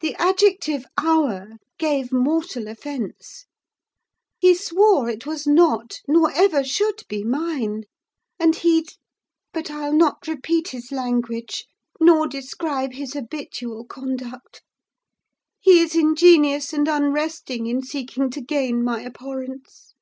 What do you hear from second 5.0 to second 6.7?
it was not, nor ever